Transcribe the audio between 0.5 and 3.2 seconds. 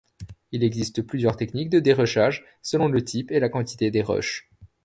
Il existe plusieurs techniques de dérushage selon le